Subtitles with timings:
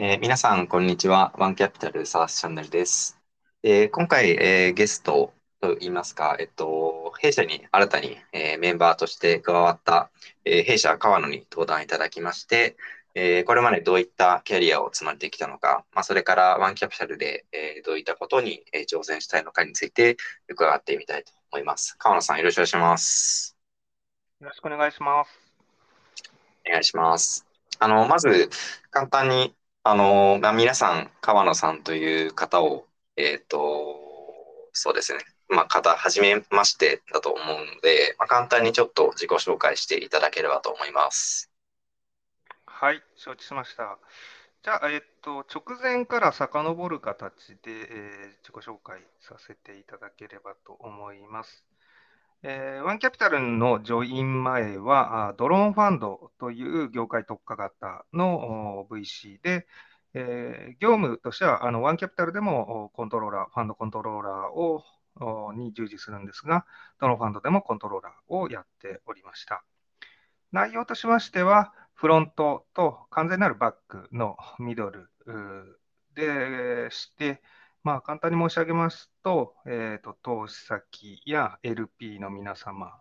[0.00, 1.32] えー皆さん、こんにちは。
[1.38, 3.18] ワンキャピタルサースチャンネルです。
[3.64, 10.12] えー今回、えーゲストといいますか、えっと、弊社に新たに、えーメンバーとして加わった、
[10.44, 12.76] えー弊社川野に登壇いただきまして、
[13.16, 20.16] えーこれまでどういったキャリアを積まれてきたのか、まあ、それからワンキャピタルで、えーどういったことに、えー挑戦したいのかについて
[20.48, 21.96] 伺ってみたいと思います。
[21.98, 23.56] 川野さん、よろしくお願いします。
[24.40, 25.30] よろしくお願いします。
[26.68, 27.44] お願いします。
[27.80, 28.48] あの、まず、
[28.92, 29.56] 簡単に
[29.90, 33.96] あの、まあ、皆さん、川野さんという方を、えっと、
[34.74, 41.50] そうですね、まあ、方、はじめましてだと思うので、まあ、簡単にちょっと自己紹介していただければと思います。
[42.66, 43.98] はい、承知しました。
[44.62, 51.67] じゃあ、えっと、直前から遡る形で、えー、自己紹介させていただければと思います。
[52.44, 59.66] えー、ワンキャピタルのジョイン前は、ドローンファンドという業界特化型の VC で、
[60.14, 64.84] えー、業務としてはあのワンキャピタルでもコントローラー、ファンドコントローラーを
[65.52, 66.64] に従事するんですが、
[67.00, 69.64] ドローンファンドでもコントローラーをやっておりました。
[70.52, 75.10] 内容としましては、フロントと完全なるバックのミドル
[76.14, 77.42] でして、
[77.82, 82.94] まあ、簡単に申し上げますと、えーと、投資先や LP の皆様、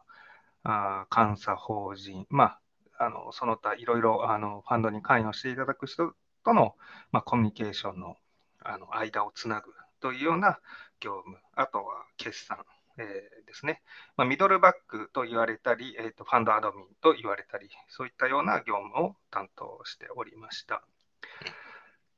[0.66, 2.58] あ監査法人、ま
[3.00, 6.12] あ、あのその他いろいろあのファンドに関与していただく人
[6.44, 6.76] との、
[7.14, 8.18] まあ、コミュニケーションの
[8.62, 10.60] あの間をつなぐというような
[11.00, 12.58] 業務、あとは決算、
[12.98, 13.82] えー、ですね、
[14.18, 20.84] まあ、ミドルバックと言われたり、えーと、ファンドアドミンと言われたり、そういったような業務を担当しておりました。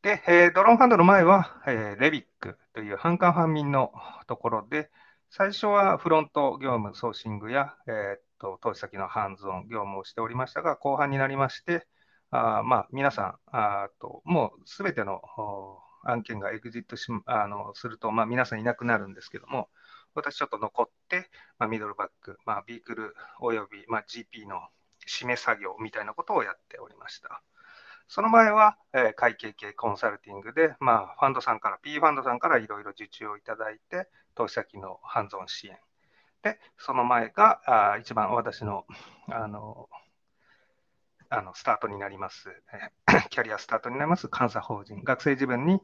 [0.01, 3.91] で、えー、ドローンファンドの前は、えー、レビックという半官半民の
[4.27, 4.89] ところで、
[5.29, 11.85] 最初はフロント業務、ソーシングや、えー、っと投資先のハンズオン業務をしておりましたが、後半になりまして、
[12.31, 15.21] あまあ、皆さんあと、もうすべての
[16.05, 19.67] 案件がエグジットしあのすると、まあ、皆さんいなくなるんですけども、
[20.15, 24.61] 私ちょっと残って、まあ、ミドルバック、まあ、ビークルおよび、まあ、GP の
[25.05, 27.43] 締め作業みたいなことをやっておりました。
[28.09, 35.77] その前は、えー、会計系コンサルティングで、まあ、ファンドさんから、P ファンドさんからいろいろ受注をいただいて、投資先のハンズオン支援。
[36.41, 38.85] で、その前があ一番私の
[39.29, 39.89] あの
[41.29, 45.79] あのスタートになります、えー、 キャリアスタートになります監査法人、学生自分に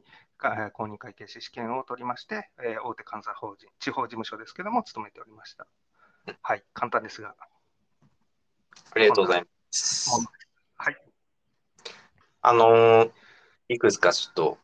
[0.72, 5.68] 公認会計士試験を取りまして、えー、大手監査法人、地方事務所ですけども、勤めておりました。
[6.42, 7.36] はい、簡単ですが。
[8.94, 10.35] ありがとうございます。
[12.46, 12.54] はい。
[12.54, 13.10] あの
[13.68, 14.58] いくつかちょっと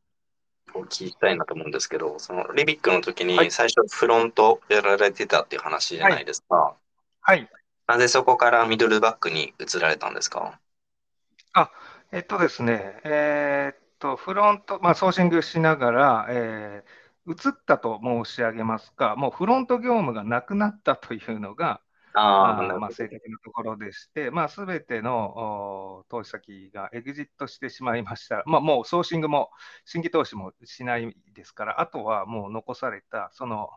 [0.75, 6.77] お聞きしたいなと思うんですけど、そのリビックの時に最初フロントやられてたっていう話じゃないですか。
[7.21, 7.39] はい。
[7.39, 7.49] はい、
[7.89, 10.59] なぜそこからミドルバックに移られたんですか？
[11.53, 11.71] あ、
[12.11, 21.82] えっとですね、えー、っと、フロント、まあ、ソーシングしながら、えー、移ったと申し上げますか、もうフロント業務がなくなったというのが、
[22.15, 28.43] あまあ、正確なところでして、まあ、すべての投資先がエグジットしてしまいました。
[28.47, 29.51] まあ、もうソーシングも
[29.85, 33.71] 新規投資もしないですから、あとはもう残されたその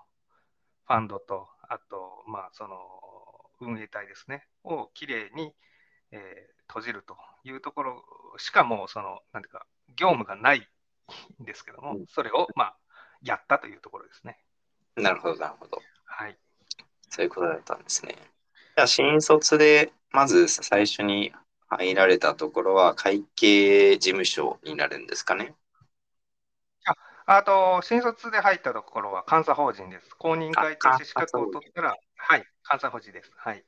[0.85, 2.78] ファンドと、あと、まあ、その
[3.59, 5.53] 運営体ですね、をきれいに、
[6.12, 6.22] えー、
[6.67, 8.03] 閉じるというところ
[8.38, 9.66] しかもう、その、なんていうか、
[9.96, 10.67] 業務がない
[11.41, 12.78] んですけども、それを、まあ、
[13.22, 14.40] やったというところですね。
[14.96, 15.81] なるほど、なるほど。
[16.06, 16.38] はい。
[17.09, 18.16] そういうことだったんですね。
[18.75, 21.33] じゃあ、新卒で、まず最初に
[21.69, 25.53] 入られたところは、会計事務所になるんですかね。
[26.85, 30.16] ああと、新卒で入ったところは監査法人です。
[30.16, 33.31] 公認会計士資格を取ったら、はい、監査法人です。
[33.35, 33.63] はい。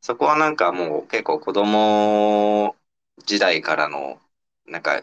[0.00, 2.74] そこはなんかもう結構子供
[3.26, 4.20] 時代からの、
[4.66, 5.02] なんか、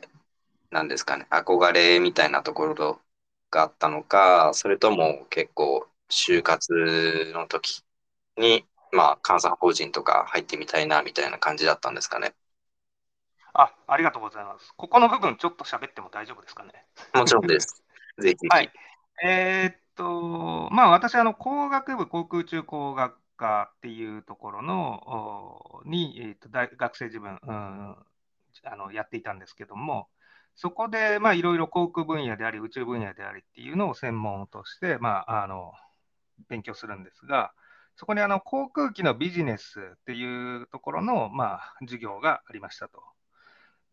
[0.72, 3.00] なんですかね、憧れみたいなところ
[3.51, 7.84] があったのか、それとも結構就活の時
[8.38, 12.33] に、まあ、監査法人とか入ってみたいなみたいな感じだったんですかね。
[13.54, 14.71] あ、ありがとうございます。
[14.77, 16.86] ここの部分ちょっと喋っても大丈夫ですかね？
[17.13, 17.83] もちろんです。
[18.19, 18.48] ぜひ。
[18.48, 18.71] はい。
[19.24, 27.95] えー、っと、まあ私、あの、工学部航空宇宙工学科っていうところの、に、えー、っと大学生自分、うん、
[28.63, 30.10] あのやっていたんですけども、
[30.56, 35.71] そこで、まあ、いろいろ航空分野であり、宇宙分野でありっていうのを専門として、まあ、あの、
[36.50, 37.54] 勉強するんですが、
[37.95, 43.01] そこにあの航空機のビジネスっていうところの、まあ、授業がありましたと。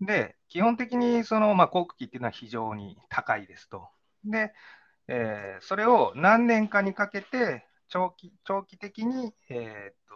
[0.00, 3.88] で、基本的にその、まあ、航空機っていうのは非常に高いですと。
[4.24, 4.52] で、
[5.08, 10.14] えー、それを何年かにかけて長期、長期的に、えー、と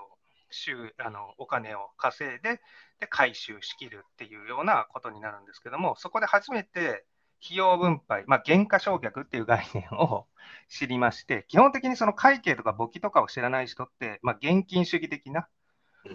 [0.50, 2.60] 収あのお金を稼いで
[3.00, 7.04] で回収しきるっていうようなことになるんですけども、そこで初めて
[7.44, 10.26] 費用分配、まあ、減価償却っていう概念を
[10.69, 15.49] 知りまして、基本的にその会計とか簿記とかを知らない人って、まあ、現金主義的な、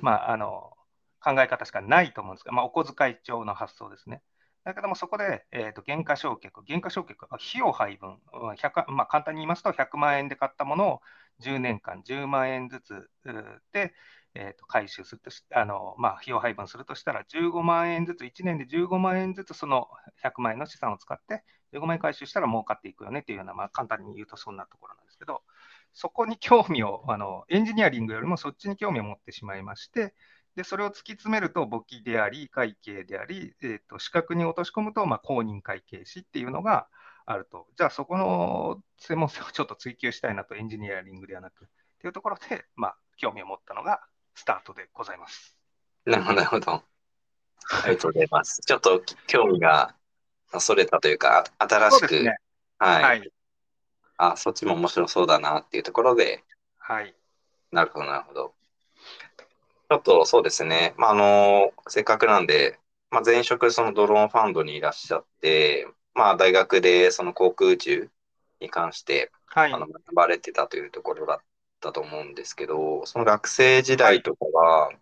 [0.02, 0.76] まあ、あの
[1.22, 4.22] 考え方しかないと思うんですが、まあ、お小遣い帳の発想ですね。
[4.64, 8.20] だけども、そこで、えーと、減価償却、減価償却、費用配分、
[8.56, 11.02] 100まあ、簡単に言いますと、100万円で買ったものを
[11.42, 13.10] 10年間10万円ずつ
[13.74, 13.94] で、
[14.36, 19.88] えー、と回収するとあの、まあ、費用配分するとしたら、15万円ずつ、1年で15万円ずつ、その
[20.24, 21.44] 100万円の資産を使って、
[21.74, 25.44] 15万円回収したら儲かっていくよねっていうような、まあ、簡単に言うとそんなところなんですけど、
[25.94, 30.16] そこに興味をあの、エンジニアリングよりもそっちに興味を持ってしまいまして、
[30.56, 36.88] でそれを突き詰めると、簿記であり、会計であり、えーと、資格に落とし込むと、まあ、公認会計士っていうのが
[37.26, 37.68] あると。
[37.76, 41.66] じゃあ、そこの専門性をちょっと追求したいなと、エンジニアリングではなく。
[41.66, 41.68] っ
[42.00, 44.02] ていうところで、まあ、興味を持ったのが
[44.36, 45.58] スタートでございます。
[46.06, 46.72] なるほど、なるほど。
[46.72, 46.84] あ
[47.88, 48.62] りがとうございます。
[48.62, 49.96] ちょっと興味が
[50.60, 52.38] それたというか、新しく、ね、
[52.78, 53.32] はい、はい。
[54.18, 56.44] あ、そっちも面白そうだなっていうところで、
[56.78, 57.16] はい。
[57.72, 58.54] なるほど、なるほど。
[59.90, 62.80] ちょっとそうですね、まあ、あの、せっかくなんで、
[63.10, 68.10] まあ、前職そのドローンファンドにいらっしゃって、まあ、大学でその航空宇宙
[68.60, 71.38] に関して、はい、あの学ばれてたというところだっ
[71.84, 74.98] たと思うんですけど、その学生時代とかは、はい、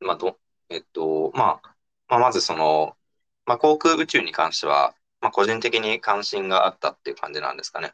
[0.00, 0.38] まあど、
[0.70, 1.76] えっと、まあ、
[2.08, 2.96] まあ、まずその、
[3.44, 7.92] まあ、航空宇宙に関しては、まあ、個人的に関心があったっていう感じなんですかね。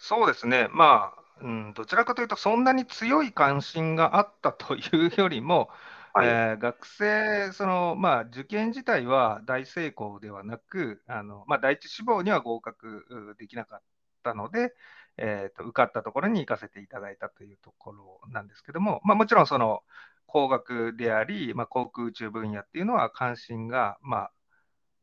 [0.00, 0.68] そうですね。
[0.72, 5.68] まあ、うん、どちらかというと、そんなに強い関心があったというよりも、
[6.12, 13.80] はい、えー、学生、そのまあ、受験自体は大成功ではなく、あのまあ、第一志望には合格できなかっ
[14.24, 14.74] たので、
[15.16, 19.82] えーと、受かったところに行かせていただいたというところなんですけども、まあ、もちろんその
[20.26, 24.32] 工学であり、まあ、航空宇宙分野っていうのは関心が、まあ、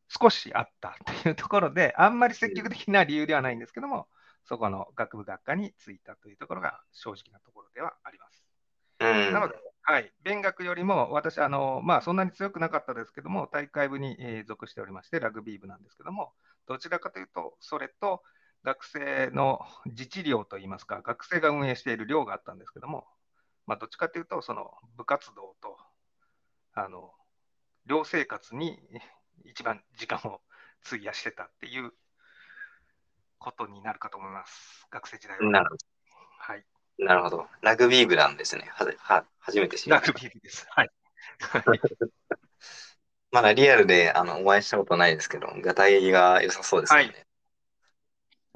[0.07, 4.07] 少しあったというところで、あんまり積極的な理由ではないんですけども、
[4.45, 8.43] そこの学部学科に就いたというところが正直なところではあります。
[8.99, 16.31] なので、はい、勉学よりも私、あのまあ、そんなに強くなかったですけども、大会部に、えー、属しておりまして、ラグビー部なんですけども、
[16.67, 18.23] どちらかというと、それと
[18.63, 23.07] 学生の自治寮といいますか、学生が運営している寮があったんですけども、
[23.65, 25.77] まあ、どっちかというと、その部活動と、
[26.73, 27.11] あの
[27.85, 28.79] 寮生活に
[29.45, 30.41] 一番時間を
[30.85, 31.91] 費やしてたっていう
[33.39, 35.49] ことになるかと思います、学生時代は。
[35.49, 35.85] なるほど。
[36.39, 36.65] はい。
[36.99, 37.47] なるほど。
[37.61, 38.69] ラグビー部なんですね。
[38.73, 40.07] はは初めて知りました。
[40.07, 40.67] ラグビー部です。
[40.69, 40.89] はい。
[43.31, 46.99] まだリアルであのお会いしたことないですけど、がたいが良さそうですね。
[46.99, 47.26] はい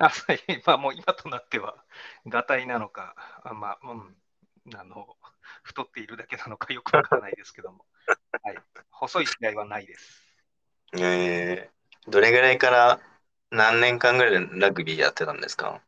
[0.01, 1.85] あはい、 まあもう今となっては、
[2.25, 4.17] がたいなのか、あまあ、うん、
[4.75, 5.15] あの、
[5.63, 7.85] 太っているだけなのかよくわからないですけども、
[8.43, 8.57] はい、
[8.89, 10.23] 細い違いはないです。
[10.93, 12.99] えー、どれぐらいから
[13.51, 15.81] 何年間ぐらいラグビーやってたんですか？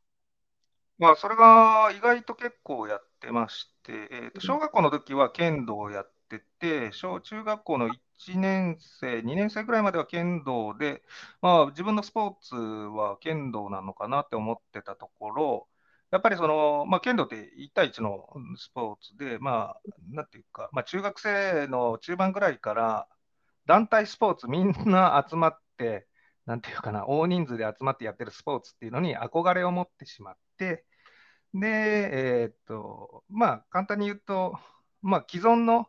[1.00, 11.04] まあ、それが意外と結構やってまして、えー、と小学校の時は剣道をやっってて、小中学校の1年生、2年生ぐらいまでは剣道で、
[11.42, 15.68] まあ、自分のスポーツは剣道なのかなって思ってたところ、
[16.12, 18.28] やっぱりその、まあ、剣道って1対1の
[18.58, 19.82] スポーツで、まあ、
[20.12, 23.08] なんていうか、まあ、中学生の中盤ぐらいから
[23.66, 26.08] 団体スポーツみんな集まって、
[26.46, 30.86] なんていうかな、大人数で集まってやってるスポーツっていうのに憧れを持ってしまって、
[31.54, 34.58] で、えー、っと、まあ、簡単に言うと、
[35.02, 35.88] まあ、既存の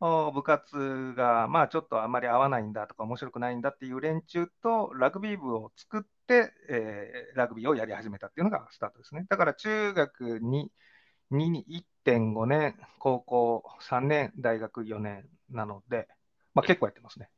[0.00, 9.26] 部活が、まあ、ちょっとあまり合わないんだとか、面白くないんだっていう連中と、ラグビー部を作って、えー、ラグビーをやり始めたっていうのがスタートですね。
[9.28, 10.70] だから中学に
[11.30, 16.08] 1.5年、高校3年、大学4年なので、
[16.54, 17.28] まあ、結構やってますね。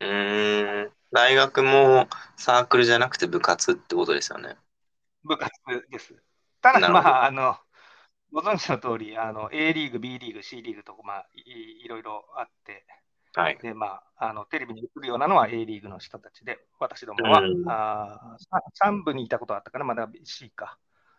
[0.00, 4.56] うん大学もサークルじゃなくて部活ってことですよね。
[5.22, 5.50] 部活
[5.90, 6.14] です。
[6.60, 7.56] ただ、まあ、あの、
[8.34, 12.84] ご存知の通り、あの、A リーグ、B リーグ、C リーグと、まあい、いろいろあって、
[13.32, 13.58] はい。
[13.62, 18.36] で、まあ、あの、テレビに映るようなのは A リーグの人たちで、私どもは、うん、あ
[18.82, 20.78] 3部にいたことあったから、まだ C か。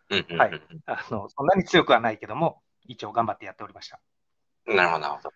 [0.09, 0.61] はい。
[0.87, 4.01] あの、そんなに強くはないけども、一応頑張ってやっておりました。
[4.65, 5.29] なるほど、なるほど。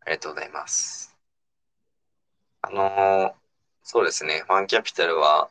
[0.00, 1.16] ありがとうございます。
[2.60, 3.32] あのー、
[3.82, 5.48] そうですね、ファンキャピタルは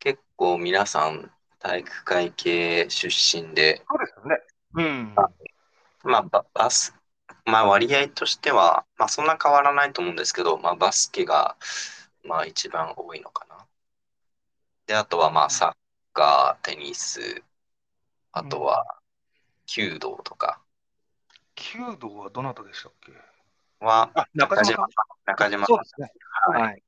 [0.00, 1.30] 結構皆さん
[1.66, 4.38] 体育会系出身で、そうですよね。
[4.74, 5.14] うん。
[6.04, 6.94] まあ、ババス、
[7.44, 11.56] まあ割合としては、まあそんな変わらないと思うんですけど、まあバスケが、
[12.24, 13.66] まあ一番多いのかな。
[14.86, 15.72] で、あとはまあサッ
[16.12, 17.42] カー、テニス、
[18.30, 18.84] あとは、
[19.66, 20.60] 弓道とか
[21.56, 23.10] 弓道はどなたでしたっけ？
[23.84, 24.86] は、あ、中島さん。
[25.26, 26.12] 中島さんそうですね。
[26.52, 26.82] はいはい。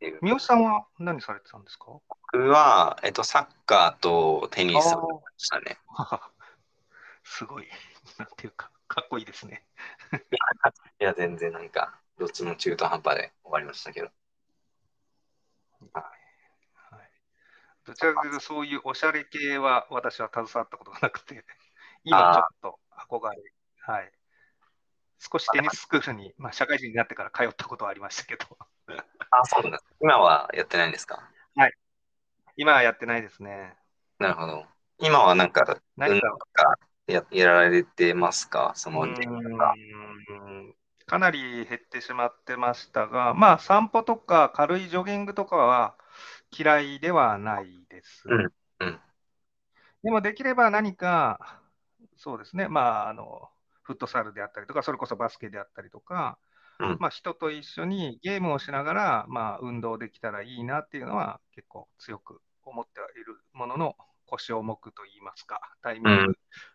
[0.00, 1.84] っていう三好さんは何されてたんですか？
[2.32, 5.76] 僕は、えっと、サッカーとテニスをしたね。
[7.22, 7.68] すごい。
[8.16, 9.66] なんていうか、かっこいいですね。
[10.98, 14.10] いや、全然なんか、どっちも中途半端で終わりましたけど。
[15.92, 17.10] はい、
[17.84, 21.44] どちらかというと、そういうおしゃれ系は私は携わったことがなくて、
[22.04, 22.80] 今ちょっと
[23.10, 23.36] 憧れ、
[23.80, 24.12] はい。
[25.18, 28.46] 少しテニススクールに、まあ、社会人になってから通ったことはありましたけど、
[28.96, 29.84] あ、そうなんです。
[30.00, 31.28] 今はやってないんですか？
[32.56, 33.74] 今はやってないですね。
[34.18, 34.66] なるほど。
[34.98, 36.26] 今はなんか、何か？
[37.06, 38.72] ややられてますか？
[38.74, 39.06] その、
[41.06, 45.96] かなり減ってしまってましたが、まあ、散歩とか軽いジョギングとかは
[46.56, 48.24] 嫌いではないです。
[48.26, 49.00] うんうん
[50.02, 51.60] でも、できれば何か、
[52.16, 53.50] そうですね、まあ、あの、
[53.82, 56.38] フットサルであったりとか、それこそバスケであったりとか、
[56.80, 63.96] うんまあ、人と一緒にゲームをしながら、まあ、運動できたらいいなっていうのは結構強く思ってはいるものの、
[64.26, 66.26] 腰重くといいますか、タイミン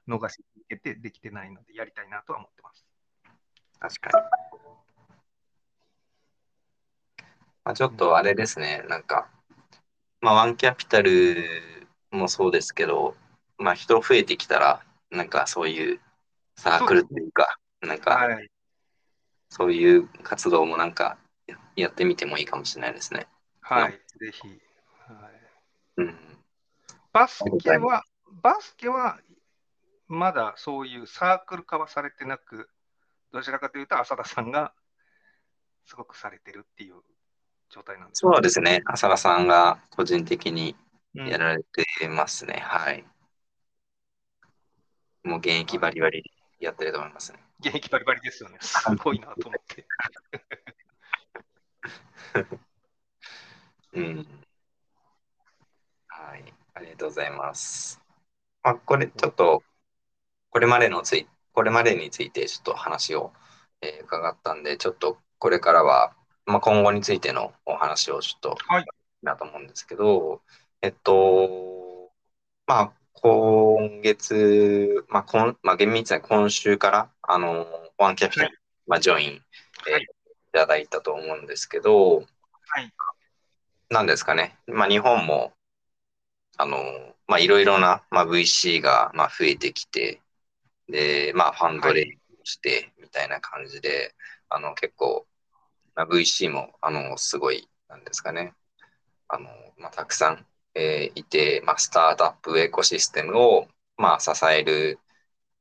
[0.07, 2.85] グ逃し続けてできてないので、やりたいなとは思ってます。
[3.79, 4.25] 確かに。
[7.63, 9.27] まあ、ちょっとあれですね、なんか、
[10.21, 11.35] まあ、ワンキャピタル
[12.11, 13.15] もそうですけど、
[13.57, 15.99] まあ、人増えてきたら、なんかそういう
[16.57, 18.49] サークルっていうか、なんかはい。
[19.49, 23.27] そういう活動もなんかややってみてもいいかもしれないですね。
[23.61, 24.47] はい、ぜひ。
[24.47, 24.61] はい、
[25.97, 26.17] うん。
[27.13, 28.03] バスケは、
[28.41, 29.19] バスケは
[30.07, 32.69] まだそういうサークル化はされてなく、
[33.31, 34.73] どちらかというと浅田さんが
[35.85, 36.95] すごくされてるっていう
[37.69, 38.81] 状態なんですかそうですね。
[38.85, 40.75] 浅田さんが個人的に
[41.15, 42.61] うんやられてますね。
[42.61, 43.05] はい。
[45.23, 47.39] もう現役バリバリやってると思いますね。
[47.59, 48.57] 現役バリバリですよね。
[48.61, 49.85] すごいなと思って。
[53.93, 54.25] うん。
[56.07, 56.53] はい。
[56.73, 58.01] ありがとうございます。
[58.63, 59.63] まあ、これちょっと、
[60.49, 63.33] これまでのつい、これまでについてちょっと話を、
[63.81, 68.85] えー伺ったんで、ちょっとこれからは、まあ、今後についてのお話をちょっと、はい
[69.25, 70.41] なと思うんですけど、
[70.81, 72.11] えっと、
[72.67, 77.65] まあ、今月、まあ、今、まあ、厳密には今週から、あの、
[77.97, 78.53] ワンキャピタル、は
[78.87, 79.29] まあ、ジョイン、
[79.87, 80.03] えーはい。
[80.03, 80.07] い
[80.53, 82.23] ただいたと思うんですけど、は
[82.81, 82.93] い。
[83.89, 85.53] なんですかね、まあ、日本も、
[86.57, 86.77] あの、
[87.27, 90.21] まあ、いろいろな、まあ、VC が、まあ、増えてきて、
[90.87, 94.13] で、まあ、ファンドレイして、みたいな感じで、
[94.49, 95.27] あの、結構、
[95.95, 98.53] まあ、VC も、あの、すごい、なんですかね、
[99.27, 100.45] あの、まあ、たくさん、
[100.75, 103.67] えーいて、まあ、スタートアップエコシステムを、
[103.97, 104.99] まあ、支える、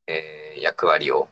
[0.07, 1.29] えー役割を、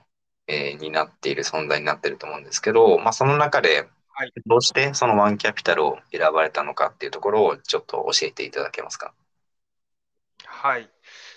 [0.49, 9.15] えー担っている存在になっていると思うんですけど、まあ、その中で、はいどうしてそのワンキャピタルを選ばれたのかっていうところをちょっと教えていただけますか？
[10.47, 10.89] はい。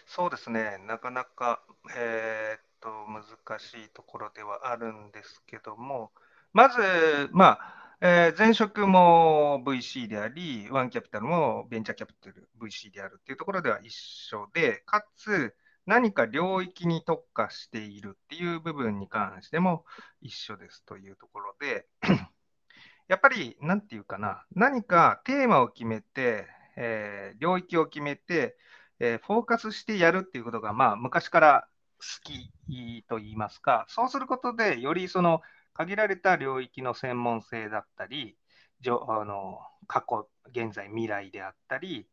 [0.05, 0.77] そうですね。
[0.87, 1.61] なかなか、
[1.95, 6.11] えーっと、難しいところではあるんですけども、
[6.53, 15.55] まず、まあ、えー前職も VC であり、ワンキャピタルもベンチャーキャピタル VC であるっていうところでは一緒で、かつ、
[15.87, 19.85] 何か領域に特化しているっていう部分に関しても
[20.21, 21.87] 一緒ですというところで、
[23.07, 26.47] やっぱり、なんていうかな、何かテーマを決めて、
[26.77, 28.55] えー領域を決めて、
[28.99, 31.67] えーフォーカスしてやるっていうことが、まあ、昔から
[31.99, 35.41] 好きと言いますか、そうすることで、よりその
[35.75, 38.37] 限られた領域の専門性だったり、
[38.81, 42.07] じょあの過去、現在、未来であったり、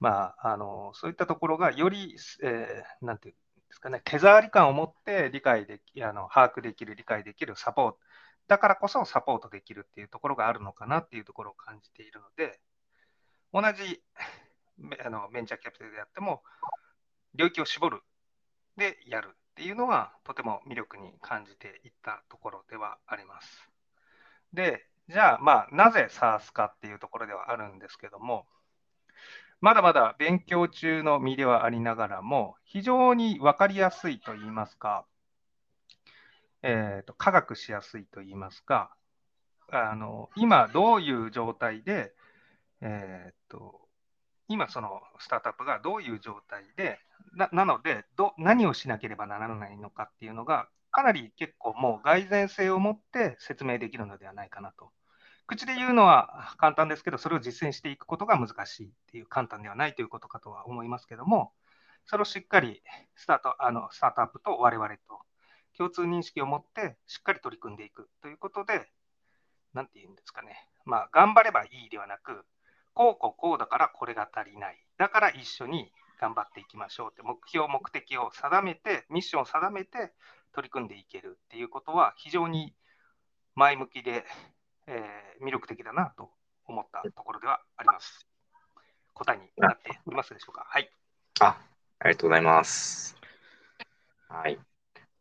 [0.00, 3.40] まあ、あのそういったところがより、えーなんていうんで
[3.70, 7.98] すかね、手触り感を持って理解できあの把握できる、理解できるサポート、
[8.48, 12.60] だからこそサポートできるっていうところがあるのかなっていうところを感じているので、
[13.52, 14.02] 同じ
[15.04, 16.42] あのベンチャーキャピタルであっても、
[17.34, 18.02] 領域を絞る。
[18.76, 19.36] でやる。
[19.54, 23.70] っていうのは、とても魅力に感じていったところではあります。
[24.52, 28.46] で、じゃあ、まあ、なぜ SARS かっていうところではあるんですけども、
[29.60, 35.06] まだまだ勉強中の身ではありながらも、非常に分かりやすいといいますか、
[36.62, 38.96] えーと、科学しやすいといいますか、
[39.70, 42.12] あの今どういう状態で、
[42.80, 43.83] えーと、
[44.48, 46.98] 今そのスタートアップがどういう状態で、
[47.34, 54.90] ななのでど、何をしなければならないのかっていうのが、かなり結構もう蓋然性を持って説明できるのではないかなと。
[55.46, 61.52] 口で言うのは簡単ですけど、それを実践していくことが難しいっていう、簡単ではないということかとは思いますけども、
[62.06, 62.82] それをしっかり
[63.16, 65.20] スタートあのスタートアップと我々と
[65.76, 68.90] 共通認識を持ってしっかり取り組んでいくということで、
[69.72, 72.44] なんていうんですかね、まあ、頑張ればいいではなく、
[72.94, 74.78] こうこうこうだからこれが足りない。
[74.96, 80.12] だから一緒に頑張っていきましょうって目標、目的を定めて、ミッションを定めて
[80.52, 82.74] 取り組んでいけるっていうことは非常に
[83.56, 84.24] 前向きで、
[84.86, 86.30] えー、魅力的だなと
[86.66, 88.26] 思ったところではあります。
[89.12, 90.64] 答えになっておりますでしょうか？
[90.68, 90.90] はい。
[91.40, 91.58] あ、
[91.98, 93.16] ありがとうございます。
[94.28, 94.58] はい。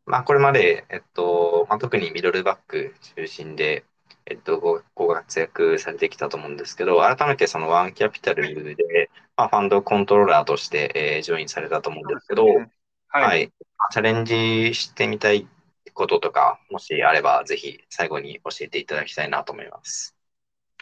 [0.06, 3.86] まあ、これまで、えっと、まあ、特にミドルバック中心で、
[4.26, 12.66] えっと、ごご活躍されてきたと思うんですけど、改めてそのワンキャピタルで、まあ、ファンドコントローラーとして、えー、ジョインされたと思うんですけど、はい、
[13.10, 13.52] はい、
[13.92, 15.48] チャレンジしてみたい
[15.94, 20.16] こととか、もしあれば、ぜひ最後に教えていただきたいなと思います。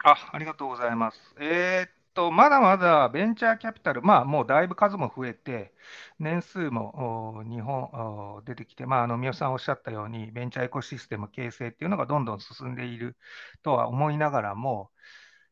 [0.03, 1.19] あありがとうございます。
[1.39, 5.73] えー、っと、まだまだベンチャーキャピタル、まあ、もうだいぶ数も増えて、
[6.19, 13.17] 年数も日本出てきて、まあ、あの三好さんおっしゃったように、ベンチャーエコシステム形成っていうのがどんどん進んでいる
[13.63, 14.91] とは思いながらも、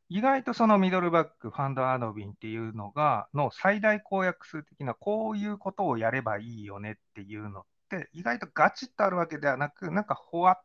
[0.09, 10.63] 意外とそのミドルバック、ファンドアドビンっていうのが、の最大公約数的な、こういうことをやればいいよねっていうのって、意外とガチッとあるわけではなく、なんかほわっ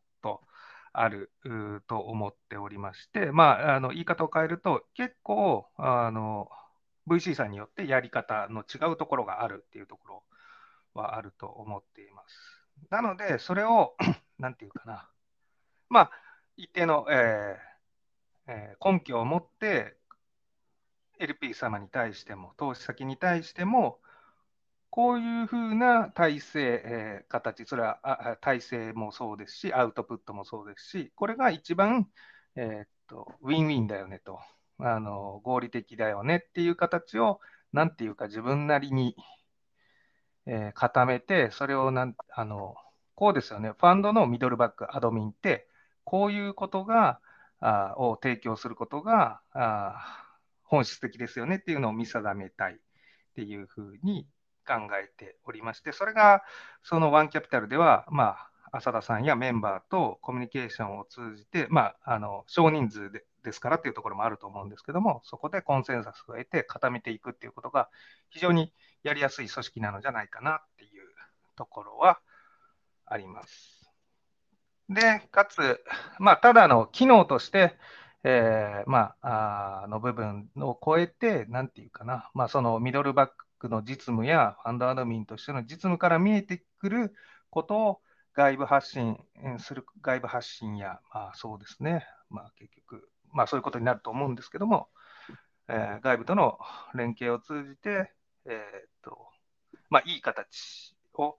[0.95, 1.31] ある
[1.89, 6.49] と思っておりまして、まあ、あの言い方を変えると、結構あの
[7.09, 10.23] VC さんによってやり方の違うところがあるっていうところ
[10.95, 12.55] はあると思っています。
[12.91, 13.97] なので、それを、
[14.39, 15.09] なんていうかな、
[15.89, 16.11] まあ、
[16.57, 19.97] 一定の、えーえー、根拠を持って、
[21.19, 23.99] LP 様に対しても、投資先に対しても、
[24.95, 32.09] こういうふうな体制、えー、形、それは体制もそうですし、アウトプットもそうですし、これが一番、
[32.55, 34.39] えー、っとウィンウィンだよねと。
[34.79, 37.41] あの、合理的だよねっていう形を、
[37.73, 39.17] なんていうか自分なりに、
[40.47, 42.77] えー、固めて、それをなんあの
[43.17, 45.67] こうですよね、ファンドのミドルバック、アドミンって、
[46.05, 47.19] こういうことが
[47.59, 50.25] あを提供することがあ
[50.63, 52.77] 本質的ですよねっていうのを見定めたいっ
[53.35, 54.29] ていうふうに
[54.65, 56.43] 考えておりまして、それが
[56.83, 58.37] そのワンキャピタルでは、ま
[58.73, 67.89] あ、浅田さんやメンバーとコミュニケーションを通じて、まあ、あの少人数でですからっていうところもあると思うんですけども、そこでコンセンサスを得て固めていくっていうことが
[68.31, 68.73] 非常に
[69.03, 71.03] やりやすい組織なのじゃないかなっていう
[71.55, 72.19] ところは
[73.07, 73.93] あります。
[74.89, 75.83] で、かつ、
[76.19, 77.77] まあ、ただの機能として、
[78.25, 87.15] えー、まあ、あの部分を超えて、なんていうかな、まあ、そのミドルバックの実務やファンドアドミンとしての実務から見えてくる
[87.51, 88.01] ことを
[88.35, 89.19] 外部発信
[89.59, 94.89] する、外部発信や、まあ、そうですね、まあ、結局、まあ、そういうことになると思うんですけども、
[95.69, 96.59] えー、外部との
[96.95, 98.13] 連携を通じて、
[98.47, 98.61] えー、っ
[99.03, 99.29] と
[99.95, 101.37] まあ、いい形を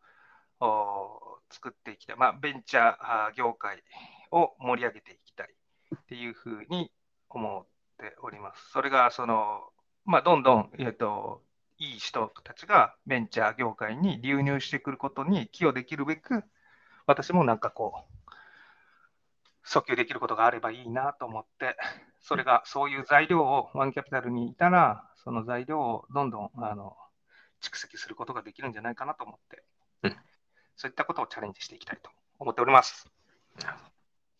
[1.49, 3.83] 作っていきたい、まあ、ベンチャー業界
[4.31, 5.47] を盛り上げていきたい
[5.93, 6.89] っていうふうに
[7.29, 7.65] 思っ
[7.97, 8.71] ております。
[8.71, 9.59] それがその、
[10.05, 11.41] まあ、どんどん、えー、っと
[11.77, 16.43] いい人たちがベンチャー業界に流入してくることに寄与できるべく、
[17.05, 21.75] 私もなんかこう、訴求できることがあればいいなと思って、
[22.21, 26.95] それがそういう材料をワンキャピタルにいたら、その材料をどんどんあの
[27.61, 29.63] 蓄積することができるんじゃないかなと思って、
[30.03, 30.15] うん、
[30.75, 32.09] そういったことをチャレンジしていきたいと
[32.39, 33.07] 思っております。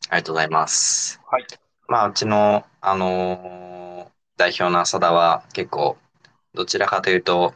[0.09, 1.19] ありがとうございます。
[1.29, 1.45] はい。
[1.87, 5.97] まあ、うちの、あのー、代表の浅田は結構、
[6.55, 7.53] どちらかというと、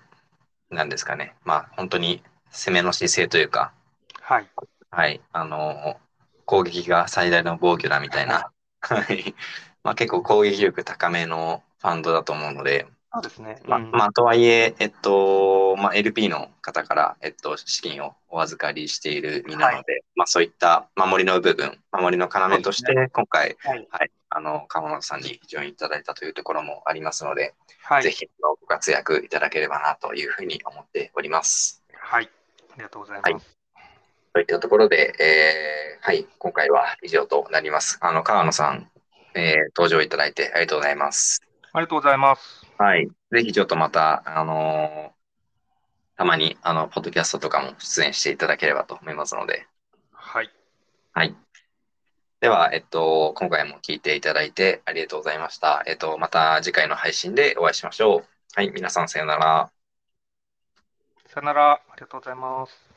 [0.69, 3.73] なんですかね、まあ、本当に攻めの姿勢というか、
[4.21, 4.47] はい。
[4.91, 6.09] はい、あのー
[6.49, 9.35] 攻撃が最大の防御だみたいな、 はい。
[9.83, 13.61] まあ結構攻撃力高めのファンドだと思うので、そうですね。
[13.65, 31.83] まあ、まあ、とはいえ、えっと、まあ、LP の方から、えっと、資金をお預かりしている身なので、はい、まあ、そういった守りの部分、守りの要として、今回、はい、はい、あの、川野さんにジョインいただいたというところもありますので、はい、ぜひ、ご活躍いただければなというふうに思っております。
[31.93, 32.29] はい。
[32.71, 33.57] ありがとうございます。
[34.33, 37.97] といったところで、えー、はい、今回は以上となります。
[38.01, 38.89] あの、川野さん、
[39.33, 41.41] えー、登場いただいてありがとうございます。
[41.73, 42.65] ありがとうございます。
[42.77, 43.07] はい。
[43.31, 49.65] ぜひちょっとまた、あのー、たまに、あの、ポッドキャストとかも出演していただければと思いますので。
[50.11, 50.51] はい。
[51.13, 51.35] はい。
[52.41, 55.83] では、えっと、今回も聞いていただいてありがとうございました。
[55.85, 58.27] えっと、また次回の配信でお会いしましょう。
[58.55, 59.71] はい、皆さんさよなら。
[61.27, 61.73] さよなら。
[61.73, 62.88] ありがとうございます。